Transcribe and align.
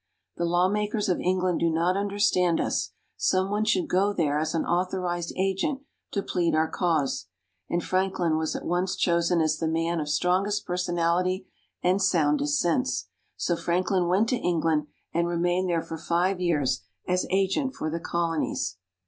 "The 0.35 0.45
lawmakers 0.45 1.09
of 1.09 1.19
England 1.19 1.59
do 1.59 1.69
not 1.69 1.95
understand 1.95 2.59
us 2.59 2.89
some 3.17 3.51
one 3.51 3.65
should 3.65 3.87
go 3.87 4.13
there 4.13 4.39
as 4.39 4.55
an 4.55 4.65
authorized 4.65 5.31
agent 5.37 5.81
to 6.09 6.23
plead 6.23 6.55
our 6.55 6.67
cause," 6.67 7.27
and 7.69 7.83
Franklin 7.83 8.35
was 8.35 8.55
at 8.55 8.65
once 8.65 8.95
chosen 8.95 9.41
as 9.41 9.59
the 9.59 9.67
man 9.67 9.99
of 9.99 10.09
strongest 10.09 10.65
personality 10.65 11.47
and 11.83 12.01
soundest 12.01 12.59
sense. 12.59 13.09
So 13.37 13.55
Franklin 13.55 14.07
went 14.07 14.27
to 14.29 14.37
England 14.37 14.87
and 15.13 15.27
remained 15.27 15.69
there 15.69 15.83
for 15.83 15.99
five 15.99 16.39
years 16.41 16.81
as 17.07 17.27
agent 17.29 17.75
for 17.75 17.91
the 17.91 17.99
Colonies. 17.99 18.77